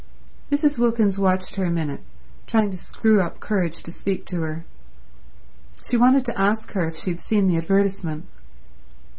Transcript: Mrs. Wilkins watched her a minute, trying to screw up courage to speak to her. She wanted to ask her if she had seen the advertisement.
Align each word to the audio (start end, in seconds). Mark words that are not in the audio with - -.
Mrs. 0.51 0.79
Wilkins 0.79 1.19
watched 1.19 1.57
her 1.57 1.65
a 1.65 1.69
minute, 1.69 2.01
trying 2.47 2.71
to 2.71 2.75
screw 2.77 3.21
up 3.21 3.39
courage 3.39 3.83
to 3.83 3.91
speak 3.91 4.25
to 4.25 4.41
her. 4.41 4.65
She 5.87 5.95
wanted 5.95 6.25
to 6.25 6.41
ask 6.41 6.71
her 6.71 6.87
if 6.87 6.95
she 6.97 7.11
had 7.11 7.21
seen 7.21 7.45
the 7.45 7.57
advertisement. 7.57 8.25